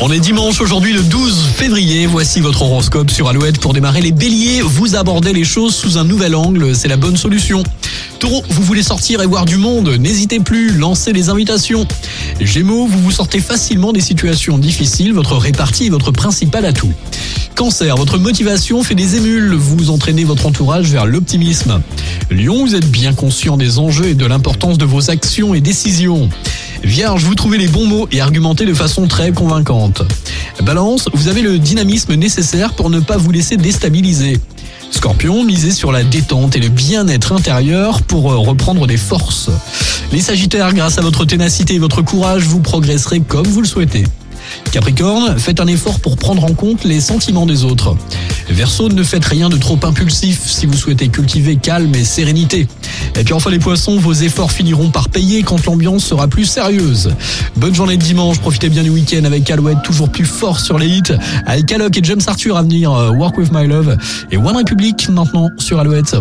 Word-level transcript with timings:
On 0.00 0.10
est 0.10 0.20
dimanche 0.20 0.62
aujourd'hui 0.62 0.94
le 0.94 1.02
12 1.02 1.48
février. 1.54 2.06
Voici 2.06 2.40
votre 2.40 2.62
horoscope 2.62 3.10
sur 3.10 3.28
Alouette. 3.28 3.58
Pour 3.58 3.74
démarrer 3.74 4.00
les 4.00 4.10
béliers, 4.10 4.62
vous 4.62 4.96
abordez 4.96 5.34
les 5.34 5.44
choses 5.44 5.74
sous 5.74 5.98
un 5.98 6.04
nouvel 6.04 6.34
angle. 6.34 6.74
C'est 6.74 6.88
la 6.88 6.96
bonne 6.96 7.18
solution. 7.18 7.62
Taureau, 8.18 8.42
vous 8.48 8.62
voulez 8.62 8.82
sortir 8.82 9.20
et 9.20 9.26
voir 9.26 9.44
du 9.44 9.58
monde. 9.58 9.90
N'hésitez 10.00 10.40
plus, 10.40 10.72
lancez 10.72 11.12
les 11.12 11.28
invitations. 11.28 11.86
Gémeaux, 12.40 12.86
vous 12.86 13.00
vous 13.00 13.10
sortez 13.10 13.40
facilement 13.40 13.92
des 13.92 14.00
situations 14.00 14.56
difficiles. 14.56 15.12
Votre 15.12 15.36
répartie 15.36 15.88
est 15.88 15.90
votre 15.90 16.10
principal 16.10 16.64
atout. 16.64 16.92
Cancer, 17.54 17.96
votre 17.96 18.16
motivation 18.16 18.82
fait 18.82 18.94
des 18.94 19.16
émules. 19.16 19.52
Vous 19.52 19.90
entraînez 19.90 20.24
votre 20.24 20.46
entourage 20.46 20.90
vers 20.90 21.04
l'optimisme. 21.04 21.82
Lion, 22.30 22.64
vous 22.64 22.74
êtes 22.74 22.90
bien 22.90 23.12
conscient 23.12 23.58
des 23.58 23.78
enjeux 23.78 24.06
et 24.06 24.14
de 24.14 24.24
l'importance 24.24 24.78
de 24.78 24.86
vos 24.86 25.10
actions 25.10 25.52
et 25.52 25.60
décisions. 25.60 26.30
Vierge, 26.82 27.24
vous 27.24 27.34
trouvez 27.34 27.58
les 27.58 27.68
bons 27.68 27.86
mots 27.86 28.08
et 28.12 28.20
argumentez 28.20 28.64
de 28.64 28.74
façon 28.74 29.06
très 29.06 29.32
convaincante. 29.32 30.02
Balance, 30.62 31.08
vous 31.12 31.28
avez 31.28 31.42
le 31.42 31.58
dynamisme 31.58 32.14
nécessaire 32.14 32.74
pour 32.74 32.90
ne 32.90 33.00
pas 33.00 33.16
vous 33.16 33.30
laisser 33.30 33.56
déstabiliser. 33.56 34.38
Scorpion, 34.90 35.44
misez 35.44 35.72
sur 35.72 35.92
la 35.92 36.02
détente 36.02 36.56
et 36.56 36.60
le 36.60 36.68
bien-être 36.68 37.32
intérieur 37.32 38.02
pour 38.02 38.32
euh, 38.32 38.36
reprendre 38.36 38.86
des 38.86 38.96
forces. 38.96 39.50
Les 40.12 40.20
Sagittaires, 40.20 40.72
grâce 40.72 40.98
à 40.98 41.02
votre 41.02 41.24
ténacité 41.24 41.74
et 41.74 41.78
votre 41.78 42.02
courage, 42.02 42.44
vous 42.44 42.60
progresserez 42.60 43.20
comme 43.20 43.46
vous 43.46 43.60
le 43.60 43.68
souhaitez. 43.68 44.04
Capricorne, 44.72 45.38
faites 45.38 45.60
un 45.60 45.66
effort 45.66 46.00
pour 46.00 46.16
prendre 46.16 46.44
en 46.44 46.54
compte 46.54 46.84
les 46.84 47.00
sentiments 47.00 47.46
des 47.46 47.64
autres. 47.64 47.96
Verseau, 48.50 48.88
ne 48.88 49.02
faites 49.02 49.24
rien 49.24 49.48
de 49.48 49.56
trop 49.56 49.78
impulsif 49.82 50.40
si 50.46 50.66
vous 50.66 50.76
souhaitez 50.76 51.08
cultiver 51.08 51.56
calme 51.56 51.94
et 51.94 52.04
sérénité. 52.04 52.66
Et 53.16 53.24
puis 53.24 53.34
enfin 53.34 53.50
les 53.50 53.58
poissons, 53.58 53.98
vos 53.98 54.12
efforts 54.12 54.52
finiront 54.52 54.90
par 54.90 55.08
payer 55.08 55.42
quand 55.42 55.64
l'ambiance 55.66 56.04
sera 56.04 56.28
plus 56.28 56.44
sérieuse. 56.44 57.14
Bonne 57.56 57.74
journée 57.74 57.96
de 57.96 58.02
dimanche, 58.02 58.38
profitez 58.38 58.68
bien 58.68 58.82
du 58.82 58.90
week-end 58.90 59.24
avec 59.24 59.50
Alouette 59.50 59.82
toujours 59.82 60.08
plus 60.10 60.24
fort 60.24 60.60
sur 60.60 60.78
les 60.78 60.86
hits. 60.86 61.14
Avec 61.46 61.70
Alok 61.72 61.96
et 61.96 62.00
James 62.02 62.20
Arthur 62.26 62.56
à 62.56 62.62
venir, 62.62 62.92
euh, 62.92 63.10
Work 63.10 63.38
With 63.38 63.52
My 63.52 63.66
Love 63.66 63.96
et 64.30 64.36
One 64.36 64.56
Republic 64.56 65.08
maintenant 65.08 65.50
sur 65.58 65.78
Alouette. 65.78 66.16